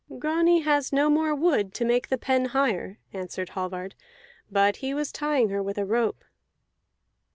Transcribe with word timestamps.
"Grani 0.17 0.61
has 0.61 0.91
no 0.91 1.11
more 1.11 1.35
wood 1.35 1.75
to 1.75 1.85
make 1.85 2.07
the 2.07 2.17
pen 2.17 2.45
higher," 2.45 2.97
answered 3.13 3.49
Hallvard, 3.49 3.93
"but 4.49 4.77
he 4.77 4.95
was 4.95 5.11
tying 5.11 5.49
her 5.49 5.61
with 5.61 5.77
a 5.77 5.85
rope." 5.85 6.23